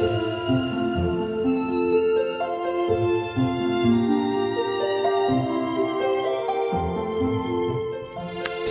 [0.00, 0.79] 听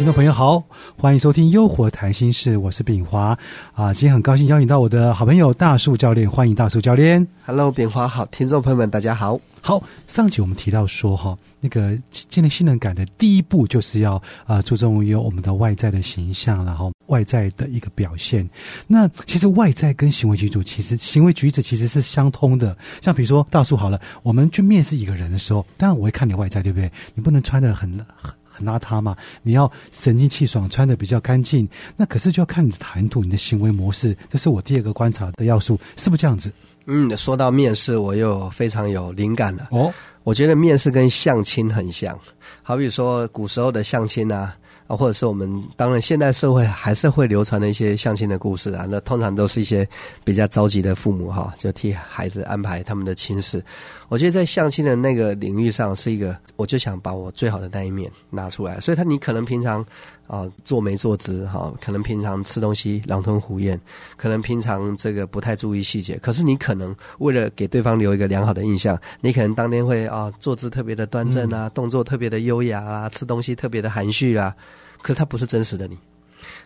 [0.10, 0.64] 众朋友好，
[0.98, 3.38] 欢迎收听《优活谈心事》，我是炳华
[3.74, 3.94] 啊。
[3.94, 7.28] 今天很高兴邀请到我的好朋友大树教练，欢迎大树教练。
[7.46, 9.40] Hello，炳华好，听众朋友们大家好。
[9.62, 18.50] 好，上集我们提到说哈，那个建立信任感的第一步就是要啊、注重于我们的外在的形象，然后外在的一个表现。
[18.88, 22.76] 那其实外在跟行为举止，其实行为举止其实是相通的。
[23.00, 26.92] 像比如说大树好了，我们去面试一个人的时候，当然我会看你外在，对不对？
[27.14, 28.34] 你不能穿的很很。
[28.60, 31.68] 很邋遢嘛，你要神清气爽，穿的比较干净。
[31.96, 36.52] 那可是就要看你的谈吐、你的行为模式，这是我第二个观察的要素，是不是这样子？
[36.86, 39.68] 嗯，说到面试，我又非常有灵感了。
[39.72, 42.18] 哦，我觉得面试跟相亲很像，
[42.64, 44.56] 好比说古时候的相亲啊，
[44.88, 49.88] 啊，或者是我们当然现代社会还是会流传的一些相亲的故事啊，那通常都是一些
[50.24, 53.64] 比较着急的父母哈，就替孩子安排他们的亲事。
[54.10, 59.86] 我觉得在相亲的那个领域上是一个，我就想把我最好的那一面拿出来，所以他你可能平常
[60.26, 63.80] 啊坐没坐姿哈，可能平常吃东西狼吞虎咽，
[64.18, 74.56] 可能平常这个不太注意细节，可是你可能为了给对方留一个良好的印象，你可能当天会啊坐姿特别的端正啊，动作特别的优雅啦、吃东西特别的含蓄啦、
[75.04, 75.96] 可是他不是真实的你。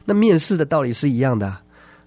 [0.06, 1.62] 那面试的道理是一样的啊、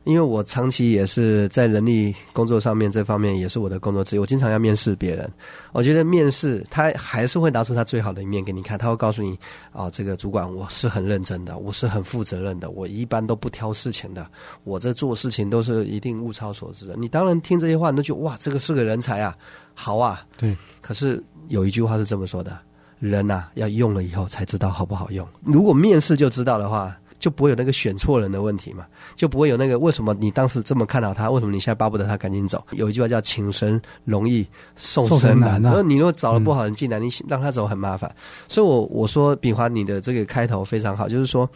[0.07, 5.29] 因为我长期也是在人力工作上面这方面也是我的工作之一，我经常要面试别人。
[5.73, 9.37] 我觉得面试他还是会拿出他最好的一面给你看，他会告诉你
[9.73, 14.25] 啊，这个主管我是很认真的，我是很负责任的，我一般都不挑事情的，
[14.63, 16.95] 我这做事情都是一定物超所值的。
[16.97, 19.37] 你当然听这些话，你都觉得哇，这个是个人才啊，
[19.75, 20.25] 好啊。
[20.39, 22.57] 对，可是有一句话是这么说的：
[23.01, 25.27] 人呐、要用了以后才知道好不好用。
[25.43, 32.65] 如果面试就知道的话，就不会有那个选错人的问题嘛，就不会有那个为什么你当时这么看好他，为什么你现在巴不得他赶紧走？
[32.73, 38.15] 有一句话叫“请神容易送送神神难”，难啊然后你如果找了不好的人进来，你让他走很麻烦。
[38.49, 41.49] 所以我我说炳华你的这个开头非常好，就是说。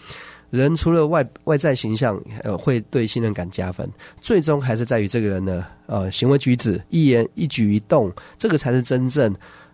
[0.51, 3.89] 人除了外外在形象，呃，会对信任感加分，
[4.21, 9.33] 最终还是在于这个人的呃行为举止、一言一举一动，这个才是真正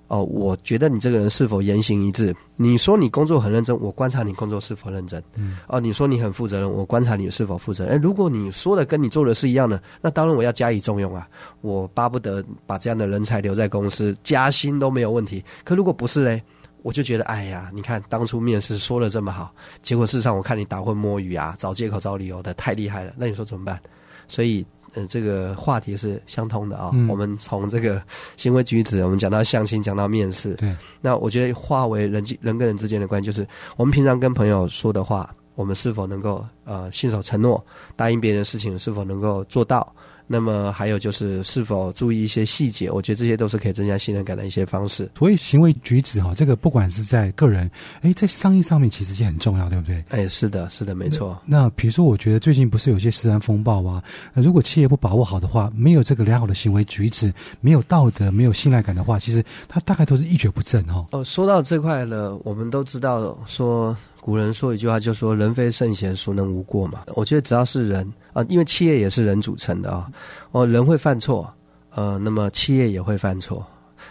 [0.08, 2.34] 哦、我觉得你这个人是否言行一致？
[2.56, 5.22] 你说你工作很认真，我观察你工作是否认真。
[5.34, 7.94] 嗯，哦，你说你很负责任，我观察你是否负责任。
[7.94, 11.28] 哎，如果你说的跟你做的是一样的，那当然我要加以重用啊。
[11.60, 15.44] 我巴不得把这样的人才留在公司，加薪都没有问题。
[15.64, 16.42] 可如果不是嘞？
[16.82, 19.52] 我就觉得，哎呀，你看当初面试说的这么好，
[19.82, 23.12] 结果事实上我看你打混摸鱼啊，找借口找理由的，太厉害了。
[23.16, 23.80] 那你说怎么办？
[24.28, 24.64] 所以，
[24.96, 28.02] 呃，这个话题是相通的啊、嗯我们从这个
[28.36, 33.46] 行为举止，我们讲到相亲，讲到面试，对，那我觉得化为人际人跟人之间的关系，就是
[33.76, 37.62] 我们平常跟朋友说的话，我们是否能够呃信守承诺，
[37.94, 39.94] 答应别人的事情是否能够做到。
[40.26, 45.08] 那么还有就是是否注意一些细节，我觉得这些都是可以增加信任感的一些方式。
[45.16, 47.70] 所以行为举止哈，这个不管是在个人，
[48.02, 50.04] 哎，在商业上面其实也很重要，对不对？
[50.08, 51.40] 哎，是的，是的，没错。
[51.46, 54.02] 那比如说，我觉得最近不是有些食安风暴啊？
[54.34, 61.06] 那如果企业不把握好的话，没有这个良好的行为举止，没有道德，没有信赖感的话，其实它大概都是一蹶不振哦。
[61.12, 67.02] 哦，说到这块了，我们都知道说古人说一句话，就说“人非圣贤，孰能无过”嘛。
[67.14, 70.12] 我觉得只要是人啊、因为企业也是人组成的啊，哦，
[70.52, 71.52] 哦人会犯错，
[71.90, 73.66] 呃，那么企业也会犯错。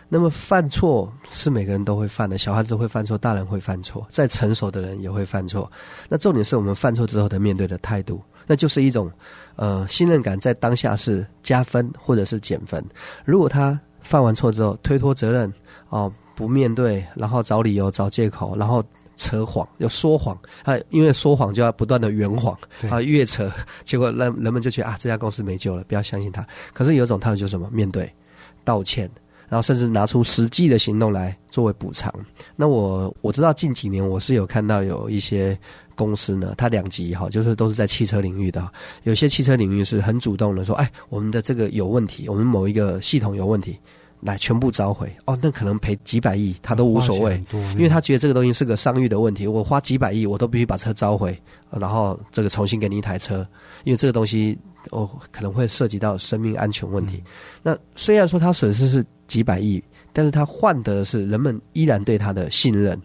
[0.10, 5.72] 那么犯错是每个人都会犯的，小孩子会犯错，大人会犯错，再成熟的人也会犯错。
[6.10, 9.12] 那重点是我们犯错之后的面对的态度，那就是一种
[9.56, 12.84] 呃信任感，在当下是加分或者是减分。
[13.24, 15.52] 如果他犯完错之后推脱责任，
[15.90, 18.84] 哦，不面对，然后找理由、找借口，然后
[19.16, 23.52] 扯谎，要说谎啊，因为说谎就要不断的圆谎对啊，越扯，
[23.84, 26.46] 结果人人们就觉得啊，这家公司没救了，不要相信他。
[26.74, 27.70] 可是有一种态度就是什么？
[27.72, 28.12] 面对、
[28.64, 29.10] 道歉，
[29.48, 32.14] 然后甚至拿出实际的行动来作为补偿。
[32.56, 35.58] 那我我知道近几年我是有看到有一些
[35.96, 38.68] 公司呢，它两极哈，就是都是在汽车领域的，
[39.04, 43.78] 有些汽车领域是很主动的说，哎，我们的这个有问题，我们某一个系统有问题。
[44.22, 51.38] 来全部召回哦，那可能赔几百亿，他都无所谓，因为他觉得这个东西是个商誉的问题，我花几百亿，我都必须把车召回，
[51.70, 53.46] 呃然后这个重新给你一台车，
[53.84, 54.58] 因为这个东西
[54.92, 57.24] 哦可能会涉及到生命安全问题。
[57.62, 63.00] 那虽然说他损失是几百亿，但是他换得的是人们依然对他的信任。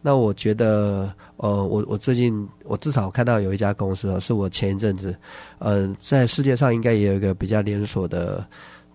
[0.00, 5.14] 那我觉得，呃，我我最近我至少看到有一家公司啊，是我前一阵子，
[5.58, 8.46] 呃，在世界上应该也有一个比较连锁的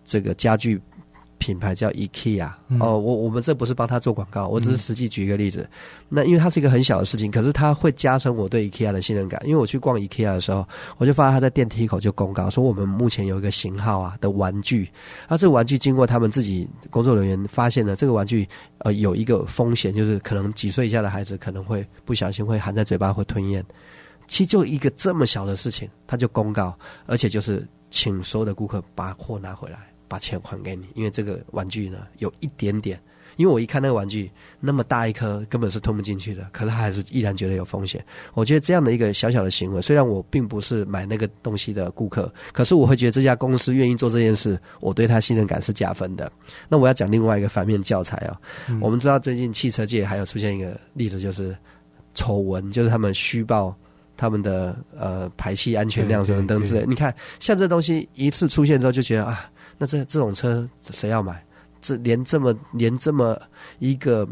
[0.04, 0.82] 这个家具
[1.42, 5.68] 品牌叫 IKEA 嗯哦，我我们这不是帮他做广告，我只是实际举一个例子。
[6.08, 9.42] 那因为它是一个很小的事情，可是它会加深我对 IKEA 的信任感。
[9.44, 10.64] 因为我去逛 IKEA 的时候，
[11.00, 14.88] 我就发现他在电梯口就公告说，我们目前有一个型号啊的玩具，
[15.28, 18.48] 那这个玩具经过他们自己工作人员发现了，这个玩具
[18.78, 23.66] 呃有一个风险，就是可能几岁以下的孩子可能会不小心会含在嘴巴会吞咽。
[24.28, 33.00] 其实就一个这么小的事情，他就公告，而且就是请所有的顾客把货拿回来，把钱还给你，因为这个玩具呢有一点点，
[33.38, 34.30] 因为我一看那个玩具
[34.60, 38.04] 那么大一颗，根本是吞不进去的，可是他还是依然觉得有风险。
[38.34, 46.30] 我觉得这样的一个小小的行为，虽然我并不是买那个东西的顾客，可是我会觉得这家公司愿意做这件事，我对他信任感是加分的。
[46.68, 48.36] 那我要讲另外一个反面教材哦，
[48.68, 51.56] 嗯我们知道最近汽车界还有出现一个例子，就是
[52.14, 53.74] 丑闻，就是他们虚报
[54.18, 56.86] 他们的呃排气安全量对等等之类。
[56.86, 59.50] 你看，像这东西一次出现之后，就觉得啊，
[59.82, 61.44] 那这这种车谁要买？
[61.82, 63.36] 这连这么连这么
[63.80, 64.28] 一个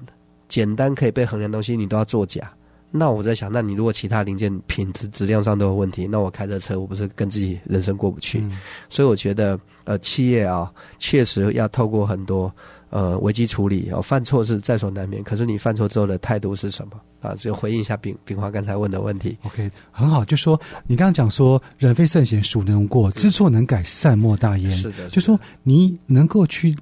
[0.48, 2.54] 简单可以被衡量的东西，你都要作假。
[2.92, 8.42] 那我在想，那你如果其他零件品质质量上都有问题，那我开这车，我不是跟自己人生过不去？
[8.42, 8.60] 嗯
[8.90, 12.54] 所以我觉得，呃，企业啊，确实要透过很多
[12.92, 15.24] 呃危机处理哦，犯错是在所难免。
[15.24, 17.36] 可是你犯错之后的态度是什么啊？
[17.36, 19.38] 只有回应一下炳炳华刚才问的问题。
[19.44, 23.12] OK，很好，就说你刚刚讲说人非圣贤，孰能无过？
[23.12, 24.71] 知错能改，善莫大焉。
[24.71, 26.75] 是的，就说你能够去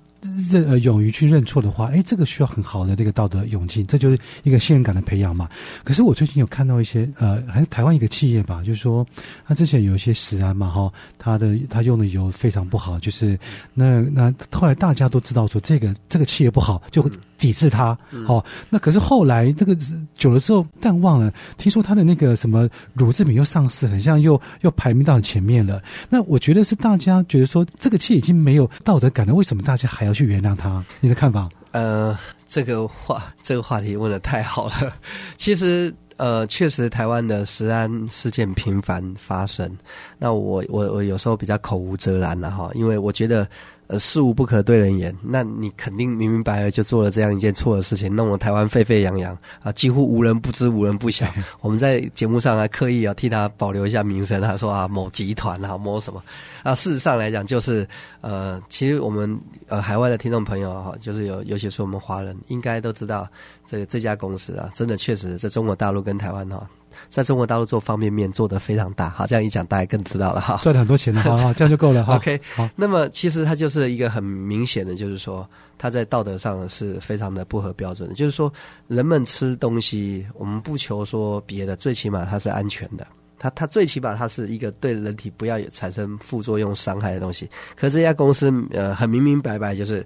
[0.50, 5.48] 认呃勇于去认错的话，哎，这个需要很好的这个道德勇气，这就是一个信任感的培养嘛。
[5.84, 9.06] 可是我最近有看到一些呃，还是台湾一个企业吧，就是说
[9.46, 13.40] 他之前有一些食安嘛哈，他的他用的油非常不好，就是
[13.74, 17.98] 那那后来大家都知道说这个这个企业不好，就会抵制它。
[18.28, 19.76] 哦，那可是后来这个
[20.16, 25.82] 久了之后淡忘了，听说他的那个什么乳制品又上市，很像又又排名到很前面了。
[26.10, 30.84] 那我觉得是大家觉得说这个企业已经没有道德感了，为什么大家还要去原谅他？
[31.00, 31.48] 你的看法？
[31.72, 32.18] 呃，
[32.48, 34.94] 这个话这个话题问的太好了。
[35.38, 39.70] 其实呃，确实台湾的食安事件频繁发生。
[40.18, 43.48] 那我我我有时候比较口无遮拦了哈，因为我觉得
[43.88, 45.16] 呃事无不可对人言。
[45.22, 51.28] 那你肯定明明白白就做了这样一件错的事情，弄得台湾沸沸扬扬啊，几乎无人不知无人不晓。
[51.60, 56.24] 我们在节目上还刻意啊替他保留一下名声，他说啊某集团啊某什么
[56.64, 57.88] 啊，事实上来讲就是
[58.22, 59.38] 呃，其实我们
[59.68, 63.28] 呃海外的听众朋友哈，就是有尤其是我们华人，应该都知道
[63.66, 66.66] 这个这家公司啊，真的确实在中国大陆跟台湾哈。
[67.10, 70.60] 在中国大陆做方便面做得非常大，好，这样一讲大家更知道了哈。
[70.62, 72.16] 赚了很多钱了，好好，这样就够了哈。
[72.16, 75.48] OK，好，那么其实它就是一个很明显的，就是说
[75.78, 78.16] 它在道德上是非常的不合标准的。
[78.16, 78.52] 就是说，
[78.88, 83.06] 人们吃东西，我们不求说别的，最起码它是安全的。
[83.40, 87.50] 它它最起码它是一个对人体不要产生副作用伤害的东西。
[87.76, 90.06] 可这家公司呃很明明白白就是。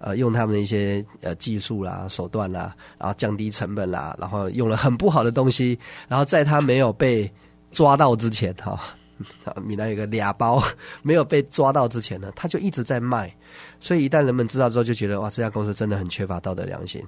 [0.00, 7.30] 呃，用他们的一些呃技术啦、手段啦，然后降低成本啦，然后用了很不好的东西，然后在他没有被
[7.70, 8.80] 抓到之前，哈、
[9.44, 10.62] 啊，米兰有个俩包
[11.02, 13.30] 没有被抓到之前呢，他就一直在卖，
[13.78, 17.02] 所以一旦人们知道之后，就觉得哇，这家公司真的很缺乏道德良心。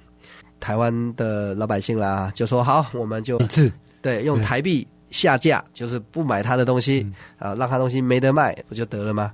[0.60, 3.40] 台湾的老百姓啦，就说好，我们就
[4.00, 9.32] 对用台币下架，就是不买他的东西、啊，让他东西没得卖，不就得了吗？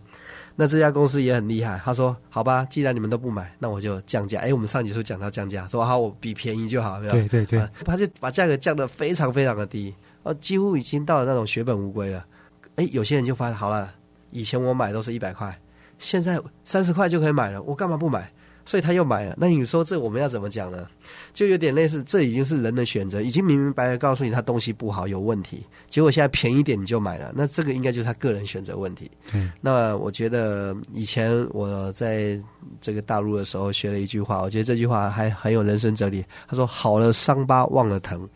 [0.60, 4.40] 那这家公司也很厉害，他说好吧，既然你们都不买，那我就降价。
[4.40, 7.00] 哎，我们上集是讲到降价，说好我比便宜就好？
[7.00, 9.94] 对对对啊，他就把价格降得非常非常的低，
[10.24, 12.26] 哦，几乎已经到了那种血本无归了。
[12.74, 13.94] 哎，有些人就发现好了，
[14.32, 15.56] 以前我买都是一百块，
[16.00, 18.28] 现在三十块就可以买了，我干嘛不买？
[18.68, 19.34] 所以他又买了。
[19.38, 20.86] 那你说这我们要怎么讲呢？
[21.32, 29.10] 就有点类似，这已经是人的选择，已经明明白白告诉你他东西不好有问题，结果现在便宜点你就买了，那这个应该就是他个人选择问题。
[29.32, 32.38] 嗯，那我觉得以前我在
[32.78, 36.22] 这个大陆的时候学了一句话，我觉得这句话还很有人生哲理。
[36.46, 38.28] 他说：“好了伤疤忘了疼。”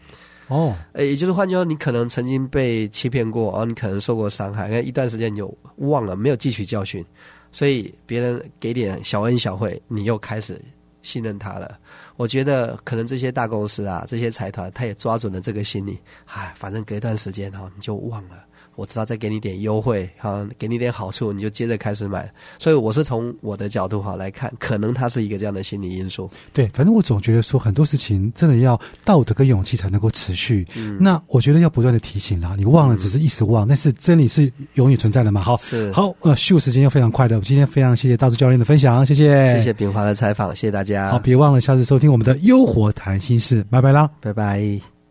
[0.49, 7.05] 哦，诶，也就是换句话说，你可能曾经被欺骗过，哦，你可能受过伤害，那一段时间你就忘了，没有汲取教训，
[7.52, 10.61] 所以别人给点小恩小惠，你又开始
[11.02, 11.78] 信任他了。
[12.23, 18.45] 我觉得可能这些大公司啊，这些财团，他也抓准了这个心理，唉，反正隔一段时间哈、哦，你就忘了。
[18.75, 22.33] 我知道再给你点优惠，哈，给你点好处，你就接着开始买。
[22.59, 26.31] 所以我是从我的角度哈来看，可能它是一个这样的心理因素。
[26.55, 30.67] 对，反正我总觉得说很多事情真的要道德跟勇气才能够持续。
[30.75, 35.43] 嗯那我觉得要不断的提醒啦，你忘了只是一时忘，但是真理是永远存在的嘛。
[35.43, 44.11] 好，是好，呃，秀时间又非常快的，今天非常谢谢大柱教练的分享，谢谢，谢谢炳华的采访，谢谢大家，好，别忘了下次收听我们的优活谈心事，拜拜啦。
[44.21, 45.01] 拜拜。